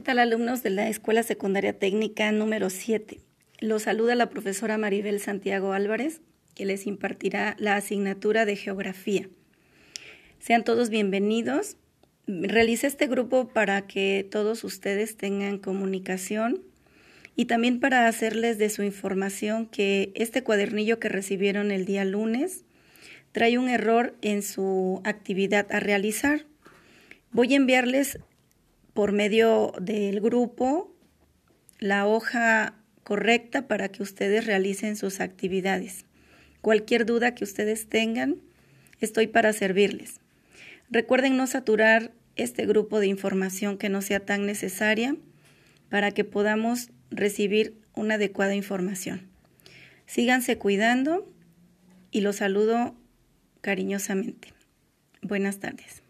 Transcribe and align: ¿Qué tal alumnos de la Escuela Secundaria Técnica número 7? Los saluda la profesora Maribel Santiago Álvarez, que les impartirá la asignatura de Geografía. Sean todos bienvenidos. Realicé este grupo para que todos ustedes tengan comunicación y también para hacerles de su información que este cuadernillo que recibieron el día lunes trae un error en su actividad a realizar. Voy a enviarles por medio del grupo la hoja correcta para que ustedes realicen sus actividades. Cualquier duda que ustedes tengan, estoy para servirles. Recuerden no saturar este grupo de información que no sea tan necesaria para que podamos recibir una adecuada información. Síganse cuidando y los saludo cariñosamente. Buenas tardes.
¿Qué 0.00 0.04
tal 0.04 0.18
alumnos 0.18 0.62
de 0.62 0.70
la 0.70 0.88
Escuela 0.88 1.22
Secundaria 1.22 1.78
Técnica 1.78 2.32
número 2.32 2.70
7? 2.70 3.20
Los 3.58 3.82
saluda 3.82 4.14
la 4.14 4.30
profesora 4.30 4.78
Maribel 4.78 5.20
Santiago 5.20 5.74
Álvarez, 5.74 6.22
que 6.54 6.64
les 6.64 6.86
impartirá 6.86 7.54
la 7.58 7.76
asignatura 7.76 8.46
de 8.46 8.56
Geografía. 8.56 9.28
Sean 10.38 10.64
todos 10.64 10.88
bienvenidos. 10.88 11.76
Realicé 12.26 12.86
este 12.86 13.08
grupo 13.08 13.48
para 13.48 13.86
que 13.86 14.26
todos 14.30 14.64
ustedes 14.64 15.18
tengan 15.18 15.58
comunicación 15.58 16.62
y 17.36 17.44
también 17.44 17.78
para 17.78 18.08
hacerles 18.08 18.56
de 18.56 18.70
su 18.70 18.82
información 18.82 19.66
que 19.66 20.12
este 20.14 20.42
cuadernillo 20.42 20.98
que 20.98 21.10
recibieron 21.10 21.70
el 21.70 21.84
día 21.84 22.06
lunes 22.06 22.64
trae 23.32 23.58
un 23.58 23.68
error 23.68 24.16
en 24.22 24.42
su 24.42 25.02
actividad 25.04 25.70
a 25.70 25.78
realizar. 25.78 26.46
Voy 27.32 27.52
a 27.52 27.56
enviarles 27.58 28.18
por 29.00 29.12
medio 29.12 29.72
del 29.80 30.20
grupo 30.20 30.94
la 31.78 32.06
hoja 32.06 32.74
correcta 33.02 33.66
para 33.66 33.88
que 33.88 34.02
ustedes 34.02 34.44
realicen 34.44 34.94
sus 34.94 35.20
actividades. 35.20 36.04
Cualquier 36.60 37.06
duda 37.06 37.34
que 37.34 37.42
ustedes 37.42 37.88
tengan, 37.88 38.42
estoy 39.00 39.26
para 39.26 39.54
servirles. 39.54 40.20
Recuerden 40.90 41.38
no 41.38 41.46
saturar 41.46 42.12
este 42.36 42.66
grupo 42.66 43.00
de 43.00 43.06
información 43.06 43.78
que 43.78 43.88
no 43.88 44.02
sea 44.02 44.20
tan 44.20 44.44
necesaria 44.44 45.16
para 45.88 46.10
que 46.10 46.24
podamos 46.24 46.90
recibir 47.10 47.80
una 47.94 48.16
adecuada 48.16 48.54
información. 48.54 49.30
Síganse 50.04 50.58
cuidando 50.58 51.26
y 52.10 52.20
los 52.20 52.36
saludo 52.36 52.94
cariñosamente. 53.62 54.52
Buenas 55.22 55.58
tardes. 55.58 56.02